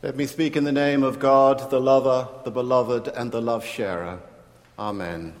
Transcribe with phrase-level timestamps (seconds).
[0.00, 3.64] Let me speak in the name of God, the lover, the beloved, and the love
[3.64, 4.20] sharer.
[4.78, 5.34] Amen.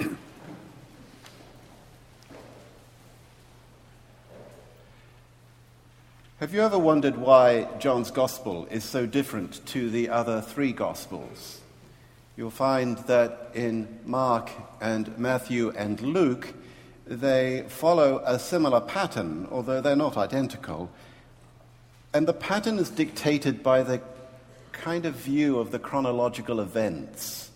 [6.40, 11.60] Have you ever wondered why John's Gospel is so different to the other three Gospels?
[12.36, 16.54] You'll find that in Mark and Matthew and Luke,
[17.08, 20.90] they follow a similar pattern, although they're not identical.
[22.12, 24.00] And the pattern is dictated by the
[24.72, 27.50] kind of view of the chronological events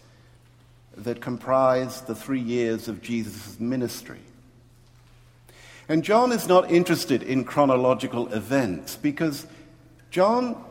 [0.96, 4.20] that comprise the three years of Jesus' ministry.
[5.88, 9.46] And John is not interested in chronological events because
[10.10, 10.62] John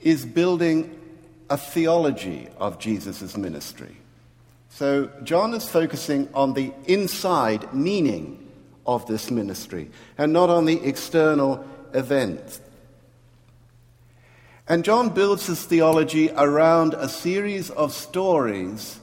[0.00, 0.98] is building
[1.50, 3.96] a theology of Jesus' ministry.
[4.70, 8.48] So, John is focusing on the inside meaning
[8.86, 12.60] of this ministry and not on the external events.
[14.68, 19.00] And John builds his theology around a series of stories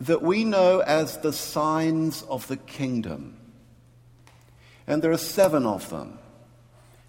[0.00, 3.36] that we know as the signs of the kingdom.
[4.86, 6.18] And there are seven of them.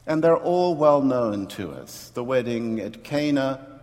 [0.05, 3.76] And they're all well known to us the wedding at Cana,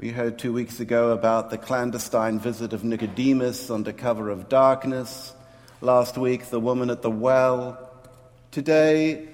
[0.00, 5.34] we heard two weeks ago about the clandestine visit of Nicodemus under cover of darkness.
[5.82, 7.90] Last week, the woman at the well.
[8.50, 9.28] Today,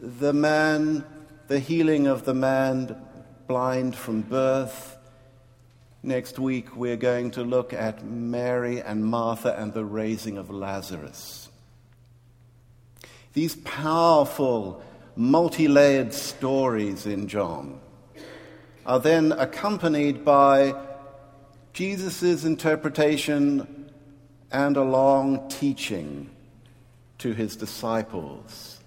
[0.00, 1.04] the man,
[1.48, 3.04] the healing of the man
[3.48, 4.96] blind from birth.
[6.04, 11.48] Next week, we're going to look at Mary and Martha and the raising of Lazarus.
[13.32, 14.84] These powerful,
[15.16, 17.80] multi layered stories in John
[18.90, 20.74] are then accompanied by
[21.72, 23.88] Jesus' interpretation
[24.50, 26.28] and a long teaching
[27.18, 28.80] to his disciples.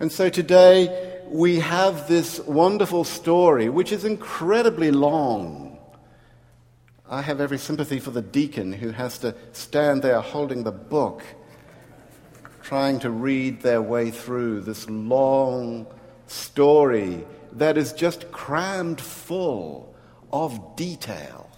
[0.00, 5.78] And so today we have this wonderful story, which is incredibly long.
[7.06, 11.22] I have every sympathy for the deacon who has to stand there holding the book,
[12.62, 15.86] trying to read their way through this long
[16.26, 19.94] story that is just crammed full
[20.32, 21.50] of detail.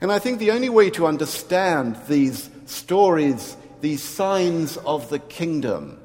[0.00, 5.98] And I think the only way to understand these stories, these signs of the kingdom,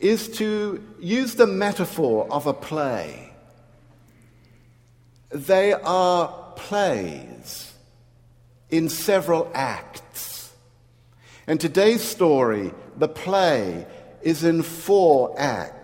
[0.00, 3.32] is to use the metaphor of a play.
[5.30, 7.72] They are plays
[8.70, 10.52] in several acts.
[11.46, 13.86] And today's story, the play,
[14.22, 15.75] is in four acts.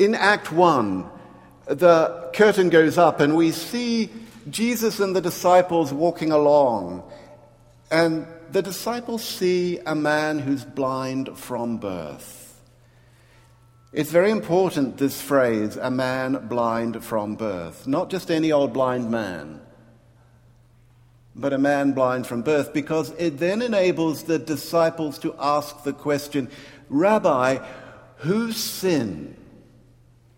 [0.00, 1.10] In Act 1,
[1.66, 4.08] the curtain goes up and we see
[4.48, 7.02] Jesus and the disciples walking along.
[7.90, 12.58] And the disciples see a man who's blind from birth.
[13.92, 17.86] It's very important, this phrase, a man blind from birth.
[17.86, 19.60] Not just any old blind man,
[21.36, 25.92] but a man blind from birth, because it then enables the disciples to ask the
[25.92, 26.48] question
[26.88, 27.58] Rabbi,
[28.16, 29.36] whose sin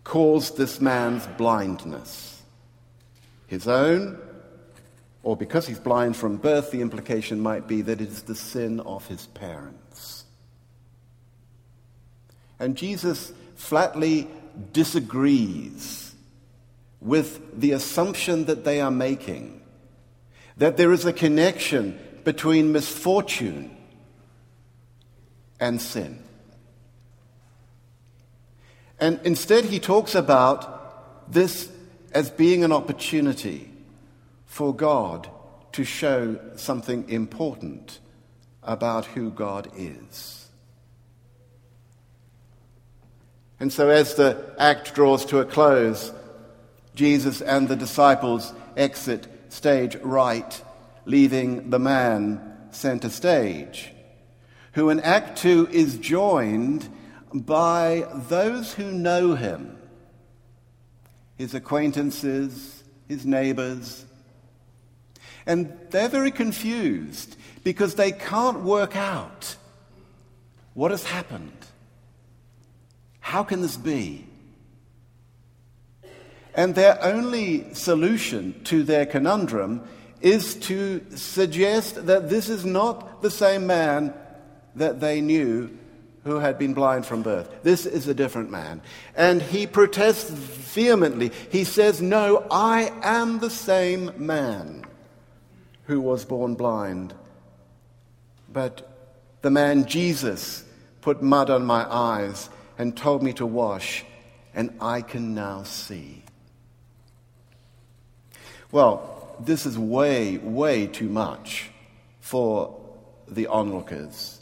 [0.03, 2.41] caused this man's blindness?
[3.47, 4.19] His own?
[5.23, 8.79] Or because he's blind from birth, the implication might be that it is the sin
[8.81, 10.25] of his parents.
[12.59, 14.27] And Jesus flatly
[14.71, 16.13] disagrees
[17.01, 19.61] with the assumption that they are making
[20.57, 23.75] that there is a connection between misfortune
[25.59, 26.23] and sin.
[28.99, 31.69] And instead, he talks about this
[32.13, 33.69] as being an opportunity
[34.45, 35.29] for God
[35.73, 37.99] to show something important
[38.61, 40.47] about who God is.
[43.59, 46.11] And so, as the act draws to a close,
[46.95, 50.61] Jesus and the disciples exit stage right,
[51.05, 53.91] leaving the man center stage,
[54.73, 56.89] who in Act 2 is joined
[57.33, 59.77] by those who know him,
[61.35, 64.05] his acquaintances, his neighbors.
[65.45, 69.55] And they're very confused because they can't work out
[70.73, 71.51] what has happened.
[73.19, 74.27] How can this be?
[76.55, 79.81] And their only solution to their conundrum
[80.21, 84.13] is to suggest that this is not the same man
[84.75, 85.77] that they knew
[86.23, 87.63] who had been blind from birth.
[87.63, 88.81] This is a different man.
[89.15, 91.31] And he protests vehemently.
[91.51, 94.85] He says, No, I am the same man
[95.85, 97.13] who was born blind.
[98.51, 98.89] but
[99.41, 100.63] the man Jesus
[101.01, 104.05] put mud on my eyes and told me to wash,
[104.55, 106.23] and I can now see.
[108.71, 111.69] Well, this is way, way too much
[112.21, 112.79] for
[113.27, 114.39] the onlookers.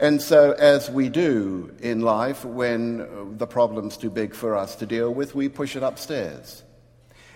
[0.00, 4.86] And so, as we do in life, when the problem's too big for us to
[4.86, 6.62] deal with, we push it upstairs.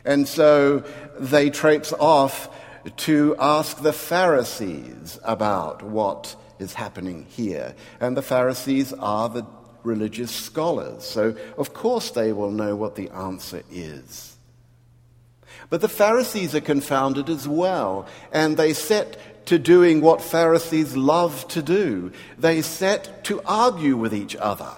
[0.05, 0.85] And so
[1.19, 2.49] they traipse off
[2.99, 7.75] to ask the Pharisees about what is happening here.
[8.01, 9.47] And the Pharisees are the
[9.85, 14.37] religious scholars, so of course they will know what the answer is.
[15.71, 19.17] But the Pharisees are confounded as well, and they set
[19.47, 22.13] to doing what Pharisees love to do.
[22.39, 24.71] They set to argue with each other.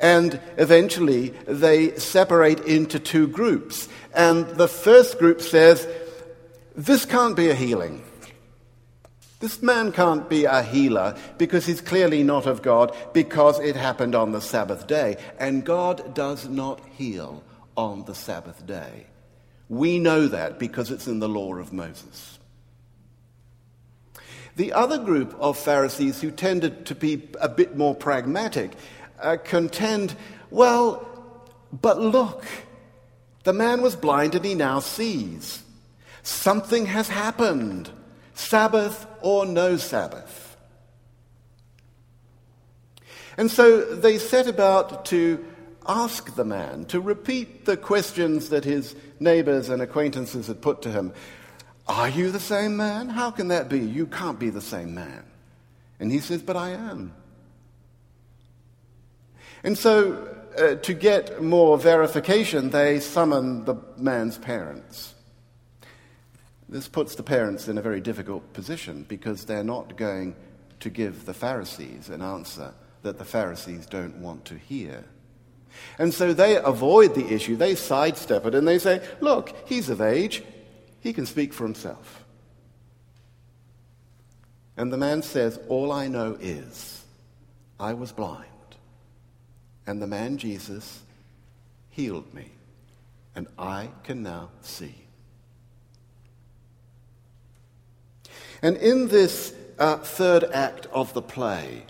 [0.00, 3.88] And eventually they separate into two groups.
[4.14, 5.86] And the first group says,
[6.74, 8.02] This can't be a healing.
[9.38, 14.14] This man can't be a healer because he's clearly not of God because it happened
[14.14, 15.16] on the Sabbath day.
[15.38, 17.42] And God does not heal
[17.76, 19.06] on the Sabbath day.
[19.68, 22.31] We know that because it's in the law of Moses.
[24.56, 28.72] The other group of Pharisees who tended to be a bit more pragmatic
[29.20, 30.14] uh, contend,
[30.50, 31.08] well,
[31.72, 32.44] but look,
[33.44, 35.62] the man was blind and he now sees.
[36.22, 37.90] Something has happened.
[38.34, 40.56] Sabbath or no Sabbath.
[43.36, 45.44] And so they set about to
[45.86, 50.90] ask the man to repeat the questions that his neighbors and acquaintances had put to
[50.90, 51.12] him.
[51.92, 53.10] Are you the same man?
[53.10, 53.78] How can that be?
[53.78, 55.24] You can't be the same man.
[56.00, 57.12] And he says, But I am.
[59.62, 65.12] And so, uh, to get more verification, they summon the man's parents.
[66.66, 70.34] This puts the parents in a very difficult position because they're not going
[70.80, 72.72] to give the Pharisees an answer
[73.02, 75.04] that the Pharisees don't want to hear.
[75.98, 80.00] And so they avoid the issue, they sidestep it, and they say, Look, he's of
[80.00, 80.42] age,
[81.02, 82.24] he can speak for himself.
[84.76, 87.04] And the man says, All I know is
[87.78, 88.46] I was blind,
[89.86, 91.02] and the man Jesus
[91.90, 92.52] healed me,
[93.34, 94.94] and I can now see.
[98.62, 101.82] And in this uh, third act of the play,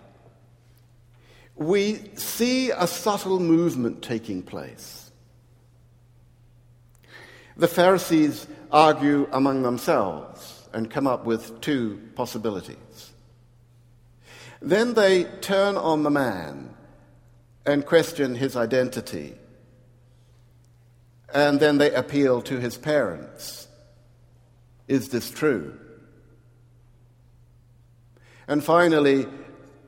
[1.55, 5.02] we see a subtle movement taking place.
[7.57, 13.13] The Pharisees argue among themselves and come up with two possibilities.
[14.61, 16.75] Then they turn on the man
[17.67, 19.35] and question his identity.
[21.35, 23.69] And then they appeal to his parents.
[24.89, 25.79] Is this true?
[28.47, 29.27] And finally,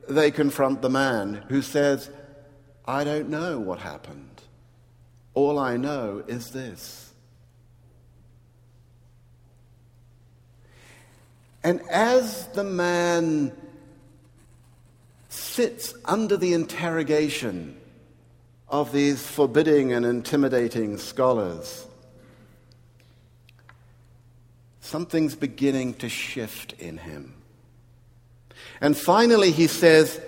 [0.07, 2.09] they confront the man who says,
[2.85, 4.41] I don't know what happened.
[5.33, 7.13] All I know is this.
[11.65, 13.51] And as the man
[15.29, 17.75] sits under the interrogation
[18.69, 21.87] of these forbidding and intimidating scholars,
[24.79, 27.33] something's beginning to shift in him.
[28.79, 30.21] And finally, he says,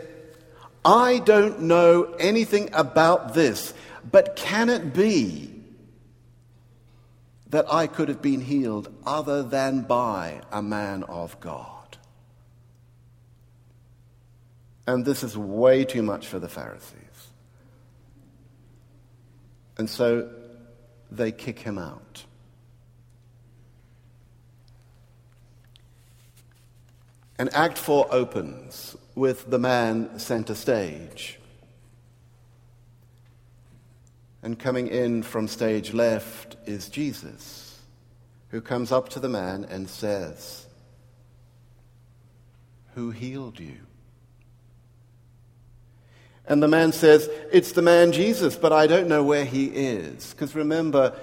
[0.83, 3.75] I don't know anything about this,
[4.11, 5.56] but can it be
[7.49, 11.97] that I could have been healed other than by a man of God?
[14.85, 16.93] And this is way too much for the Pharisees.
[19.77, 20.29] And so
[21.11, 22.25] they kick him out.
[27.39, 31.36] And Act 4 opens with the man center stage.
[34.47, 37.81] And coming in from stage left is Jesus,
[38.47, 40.67] who comes up to the man and says,
[42.93, 43.75] Who healed you?
[46.47, 50.31] And the man says, It's the man Jesus, but I don't know where he is.
[50.31, 51.13] Because remember,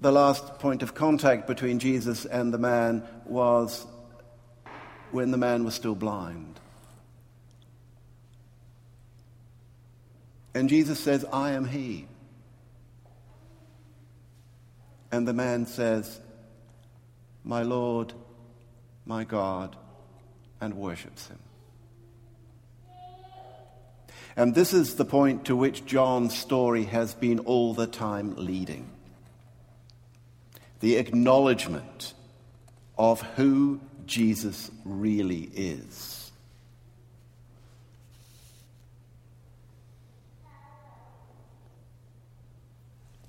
[0.00, 3.86] the last point of contact between Jesus and the man was
[5.12, 6.58] when the man was still blind.
[10.54, 12.06] And Jesus says, I am he.
[15.10, 16.20] And the man says,
[17.44, 18.12] My Lord,
[19.06, 19.76] my God,
[20.60, 21.38] and worships him.
[24.36, 28.90] And this is the point to which John's story has been all the time leading
[30.80, 32.14] the acknowledgement
[32.96, 36.17] of who Jesus really is.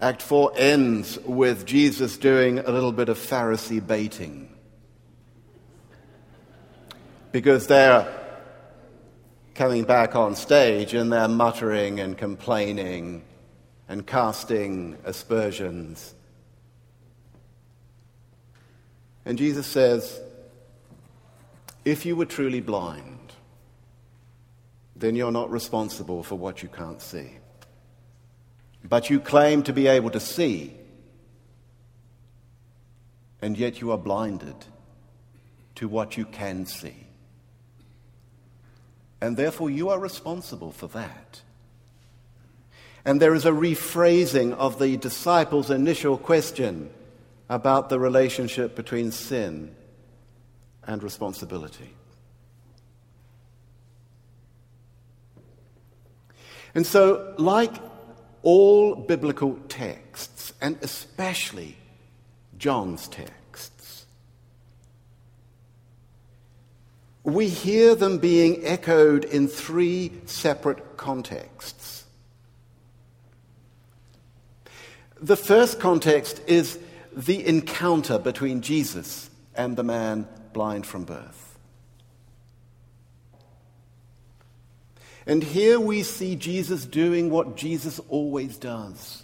[0.02, 4.56] Act 4 ends with Jesus doing a little bit of Pharisee baiting.
[7.34, 8.08] Because they're
[9.56, 13.24] coming back on stage and they're muttering and complaining
[13.90, 16.16] and casting aspersions.
[19.26, 20.22] And Jesus says,
[21.84, 23.34] If you were truly blind,
[24.96, 27.39] then you're not responsible for what you can't see.
[28.84, 30.74] But you claim to be able to see,
[33.42, 34.56] and yet you are blinded
[35.76, 37.08] to what you can see.
[39.22, 41.42] And therefore, you are responsible for that.
[43.06, 46.90] And there is a rephrasing of the disciples' initial question
[47.50, 49.76] about the relationship between sin
[50.86, 51.94] and responsibility.
[56.76, 57.74] And so, like
[58.44, 61.78] all biblical texts, and especially
[62.58, 64.06] John's texts,
[67.24, 72.06] we hear them being echoed in three separate contexts.
[75.22, 76.80] The first context is
[77.16, 81.49] the encounter between Jesus and the man blind from birth.
[85.30, 89.22] And here we see Jesus doing what Jesus always does.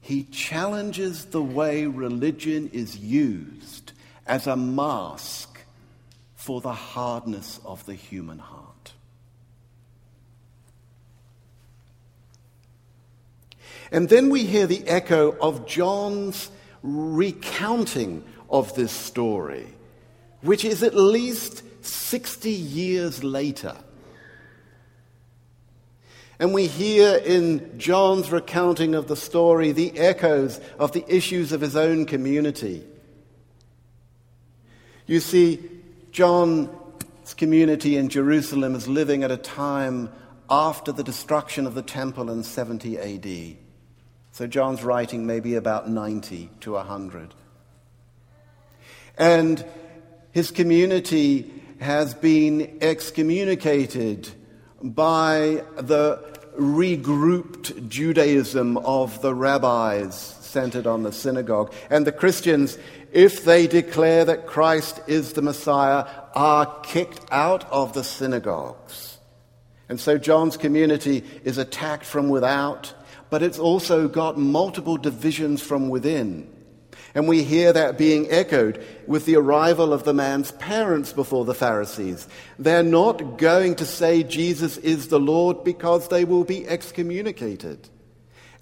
[0.00, 3.92] He challenges the way religion is used
[4.26, 5.60] as a mask
[6.36, 8.94] for the hardness of the human heart.
[13.92, 16.50] And then we hear the echo of John's
[16.82, 19.66] recounting of this story,
[20.40, 23.76] which is at least 60 years later.
[26.38, 31.60] And we hear in John's recounting of the story the echoes of the issues of
[31.60, 32.84] his own community.
[35.06, 35.58] You see,
[36.12, 36.68] John's
[37.36, 40.10] community in Jerusalem is living at a time
[40.48, 43.56] after the destruction of the temple in 70 AD.
[44.30, 47.34] So John's writing maybe about 90 to 100.
[49.16, 49.64] And
[50.30, 54.28] his community has been excommunicated
[54.82, 56.22] by the
[56.58, 61.72] regrouped Judaism of the rabbis centered on the synagogue.
[61.90, 62.78] And the Christians,
[63.12, 69.18] if they declare that Christ is the Messiah, are kicked out of the synagogues.
[69.88, 72.94] And so John's community is attacked from without
[73.30, 76.48] but it's also got multiple divisions from within.
[77.14, 81.54] And we hear that being echoed with the arrival of the man's parents before the
[81.54, 82.28] Pharisees.
[82.58, 87.88] They're not going to say Jesus is the Lord because they will be excommunicated.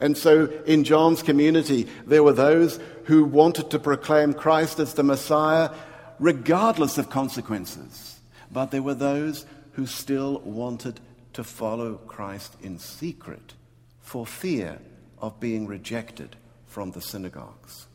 [0.01, 5.03] And so in John's community, there were those who wanted to proclaim Christ as the
[5.03, 5.71] Messiah
[6.19, 8.21] regardless of consequences.
[8.51, 11.01] But there were those who still wanted
[11.33, 13.55] to follow Christ in secret
[14.01, 14.79] for fear
[15.19, 16.37] of being rejected
[16.67, 17.87] from the synagogues.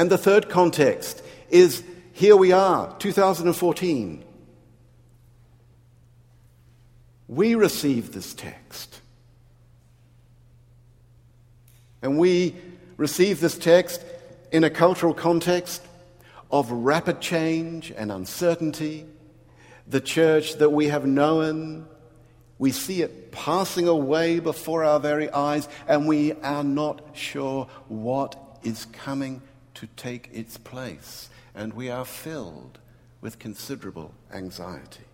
[0.00, 4.24] And the third context is here we are, 2014.
[7.28, 9.02] We receive this text.
[12.00, 12.56] And we
[12.96, 14.02] receive this text
[14.50, 15.86] in a cultural context
[16.50, 19.04] of rapid change and uncertainty.
[19.86, 21.86] The church that we have known
[22.58, 28.58] we see it passing away before our very eyes, and we are not sure what
[28.62, 29.42] is coming
[29.80, 31.30] to take its place.
[31.54, 32.78] And we are filled
[33.22, 35.04] with considerable anxiety.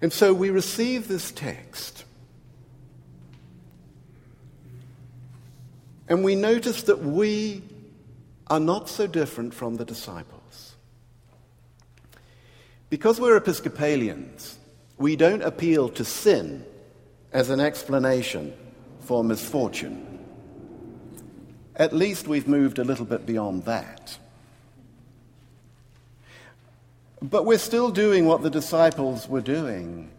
[0.00, 2.04] And so we receive this text.
[6.08, 7.64] And we notice that we
[8.46, 10.76] are not so different from the disciples.
[12.90, 14.56] Because we're Episcopalians,
[14.98, 16.64] we don't appeal to sin
[17.32, 18.56] as an explanation
[19.08, 20.06] for misfortune.
[21.74, 24.18] At least we've moved a little bit beyond that.
[27.22, 30.10] But we're still doing what the disciples were doing.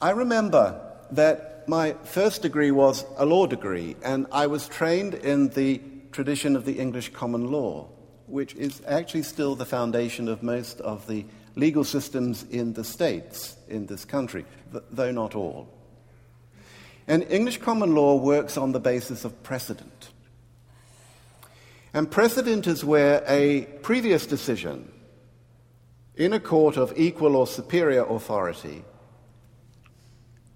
[0.00, 5.50] I remember that my first degree was a law degree, and I was trained in
[5.50, 7.88] the tradition of the English common law
[8.28, 11.24] which is actually still the foundation of most of the
[11.58, 14.44] legal systems in the states in this country,
[14.90, 15.68] though not all.
[17.08, 20.10] And English common law works on the basis of precedent.
[21.92, 24.92] And precedent is where a previous decision
[26.16, 28.84] in a court of equal or superior authority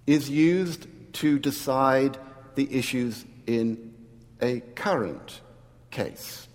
[0.06, 2.18] is used to decide
[2.54, 3.94] the issues in
[4.40, 5.40] a current
[5.90, 6.48] case.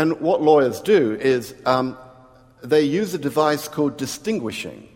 [0.00, 1.94] And what lawyers do is um,
[2.62, 4.88] they use a device called distinguishing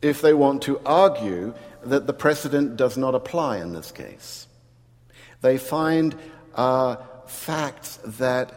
[0.00, 1.52] if they want to argue
[1.84, 4.46] that the precedent does not apply in this case.
[5.42, 6.16] They find
[6.54, 6.96] uh,
[7.26, 8.54] facts that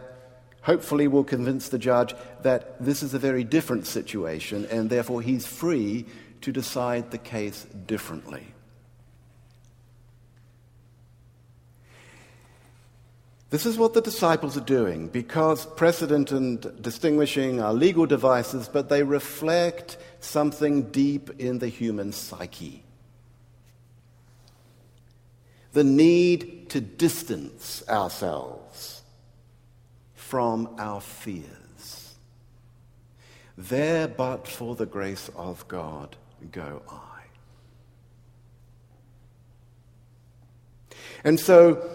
[0.62, 5.46] hopefully will convince the judge that this is a very different situation and therefore he's
[5.46, 6.06] free
[6.40, 8.46] to decide the case differently.
[13.50, 18.88] This is what the disciples are doing because precedent and distinguishing are legal devices, but
[18.88, 22.82] they reflect something deep in the human psyche.
[25.72, 29.02] The need to distance ourselves
[30.14, 32.14] from our fears.
[33.56, 36.16] There, but for the grace of God,
[36.50, 37.22] go I.
[41.24, 41.88] And so,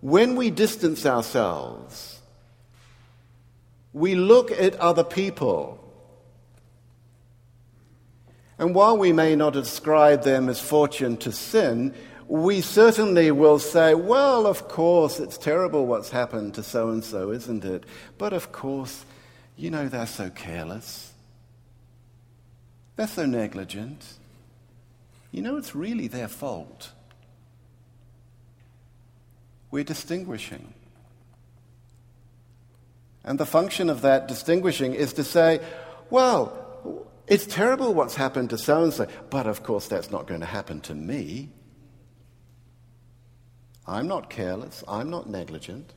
[0.00, 2.20] when we distance ourselves,
[3.92, 5.74] we look at other people.
[8.58, 11.94] And while we may not ascribe their misfortune to sin,
[12.28, 17.30] we certainly will say, well, of course, it's terrible what's happened to so and so,
[17.30, 17.84] isn't it?
[18.18, 19.04] But of course,
[19.56, 21.12] you know, they're so careless.
[22.96, 24.04] They're so negligent.
[25.32, 26.90] You know, it's really their fault.
[29.70, 30.74] We're distinguishing.
[33.24, 35.60] And the function of that distinguishing is to say,
[36.08, 40.40] well, it's terrible what's happened to so and so, but of course that's not going
[40.40, 41.50] to happen to me.
[43.86, 45.92] I'm not careless, I'm not negligent.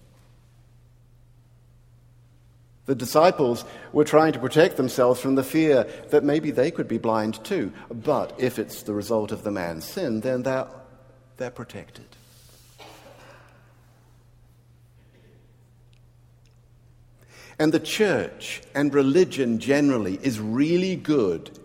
[2.85, 6.97] The disciples were trying to protect themselves from the fear that maybe they could be
[6.97, 7.71] blind too.
[7.89, 10.67] But if it's the result of the man's sin, then they're,
[11.37, 12.07] they're protected.
[17.59, 21.59] And the church and religion generally is really good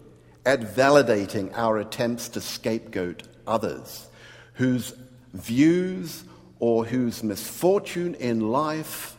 [0.45, 4.09] at validating our attempts to scapegoat others
[4.55, 4.95] whose
[5.33, 6.25] views
[6.59, 9.17] or whose misfortune in life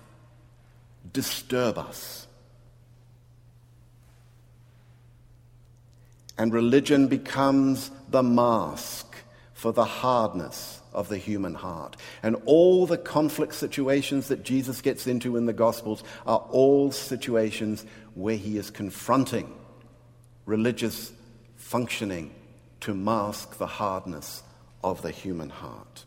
[1.13, 2.27] disturb us.
[6.37, 9.06] And religion becomes the mask
[9.57, 11.97] for the hardness of the human heart.
[12.21, 17.83] And all the conflict situations that Jesus gets into in the Gospels are all situations
[18.13, 19.51] where he is confronting
[20.45, 21.11] religious
[21.55, 22.35] functioning
[22.81, 24.43] to mask the hardness
[24.83, 26.05] of the human heart.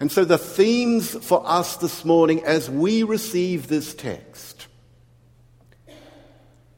[0.00, 4.68] And so, the themes for us this morning as we receive this text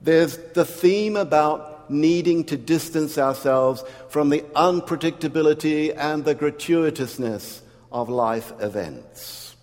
[0.01, 7.61] there's the theme about needing to distance ourselves from the unpredictability and the gratuitousness
[7.93, 9.57] of life events.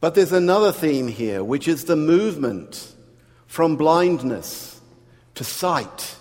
[0.00, 2.94] But there's another theme here, which is the movement
[3.46, 4.80] from blindness
[5.34, 6.16] to sight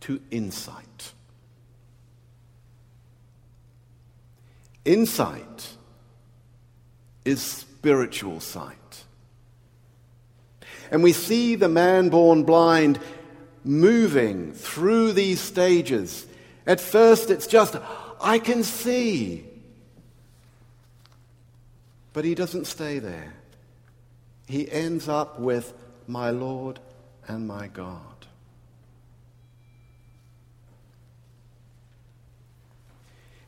[0.00, 1.12] to insight.
[4.84, 5.76] Insight
[7.24, 8.81] is spiritual sight.
[10.92, 13.00] And we see the man born blind
[13.64, 16.26] moving through these stages.
[16.66, 17.76] At first, it's just,
[18.20, 19.46] I can see.
[22.12, 23.32] But he doesn't stay there.
[24.46, 25.72] He ends up with,
[26.06, 26.78] My Lord
[27.26, 28.00] and my God.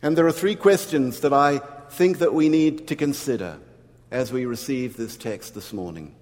[0.01, 1.59] And there are three questions that I
[1.91, 3.59] think that we need to consider
[4.11, 6.15] as we receive this text this morning.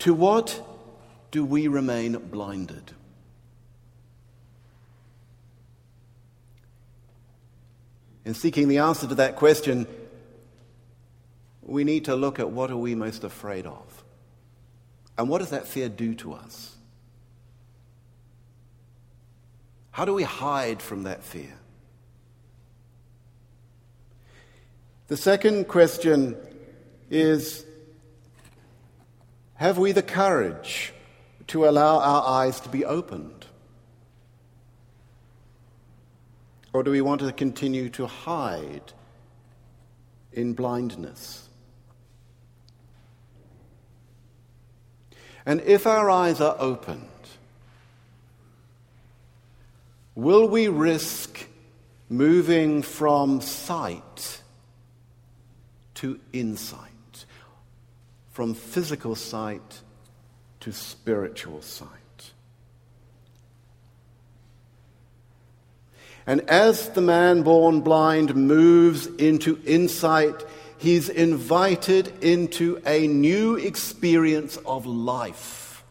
[0.00, 0.62] To what
[1.30, 2.92] do we remain blinded?
[8.24, 9.86] In seeking the answer to that question,
[11.62, 14.04] we need to look at what are we most afraid of?
[15.18, 16.76] And what does that fear do to us?
[19.90, 21.54] How do we hide from that fear?
[25.08, 26.36] The second question
[27.10, 27.65] is
[29.56, 30.92] Have we the courage
[31.48, 33.46] to allow our eyes to be opened?
[36.72, 38.92] Or do we want to continue to hide
[40.32, 41.48] in blindness?
[45.46, 47.08] And if our eyes are opened,
[50.14, 51.46] will we risk
[52.08, 54.42] moving from sight
[55.94, 56.90] to insight,
[58.36, 59.80] from physical sight
[60.60, 61.88] to spiritual sight?
[66.26, 70.44] And as the man born blind moves into insight,
[70.76, 75.82] he's invited into a new experience of life.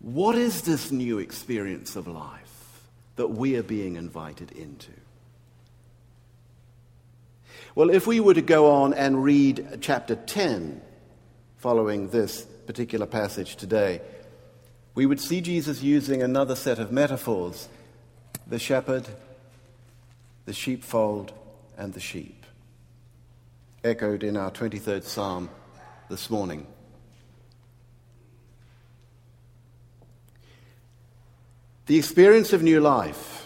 [0.00, 2.82] What is this new experience of life
[3.16, 4.92] that we are being invited into?
[7.76, 10.80] Well, if we were to go on and read chapter 10
[11.56, 14.00] following this particular passage today,
[14.94, 17.68] we would see Jesus using another set of metaphors
[18.46, 19.08] the shepherd,
[20.44, 21.32] the sheepfold,
[21.76, 22.46] and the sheep,
[23.82, 25.50] echoed in our 23rd Psalm
[26.08, 26.66] this morning.
[31.86, 33.43] The experience of new life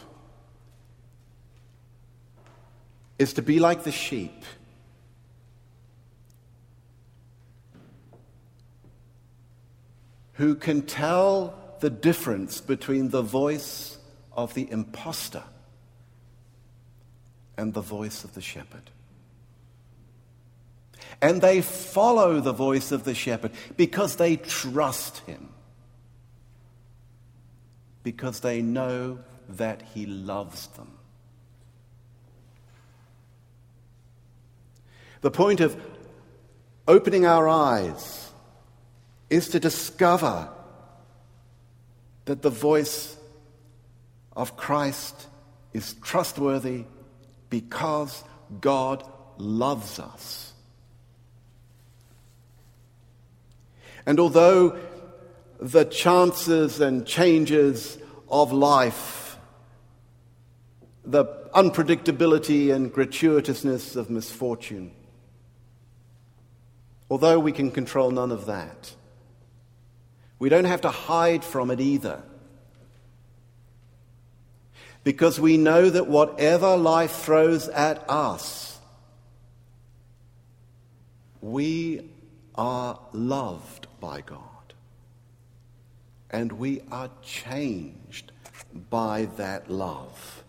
[3.18, 4.44] is to be like the sheep
[10.34, 13.98] who can tell the difference between the voice
[14.32, 15.42] of the impostor
[17.56, 18.90] and the voice of the shepherd.
[21.20, 25.48] And they follow the voice of the shepherd because they trust him,
[28.04, 30.97] because they know that he loves them.
[35.20, 35.80] The point of
[36.86, 38.30] opening our eyes
[39.30, 40.48] is to discover
[42.24, 43.16] that the voice
[44.36, 45.26] of Christ
[45.72, 46.84] is trustworthy
[47.50, 48.22] because
[48.60, 49.04] God
[49.38, 50.52] loves us.
[54.06, 54.78] And although
[55.60, 57.98] the chances and changes
[58.30, 59.36] of life,
[61.04, 64.92] the unpredictability and gratuitousness of misfortune,
[67.10, 68.94] although we can control none of that,
[70.38, 72.22] we don't have to hide from it either.
[75.04, 78.78] Because we know that whatever life throws at us,
[81.40, 82.10] we
[82.54, 84.42] are loved by God.
[86.30, 88.32] And we are changed
[88.90, 90.44] by that love.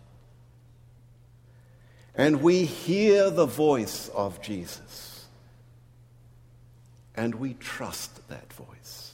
[2.14, 5.09] And we hear the voice of Jesus.
[7.20, 9.12] And we trust that voice.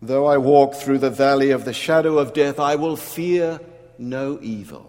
[0.00, 3.58] Though I walk through the valley of the shadow of death, I will fear
[3.98, 4.88] no evil.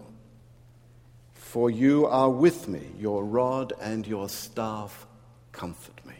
[1.34, 5.08] For you are with me, your rod and your staff
[5.50, 6.14] comfort me.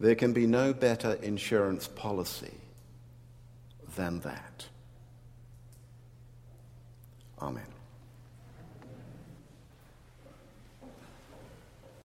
[0.00, 2.54] There can be no better insurance policy
[3.96, 4.68] than that.
[7.42, 7.71] Amen.